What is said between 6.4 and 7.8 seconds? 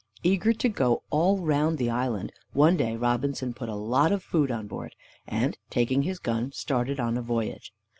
started on a voyage.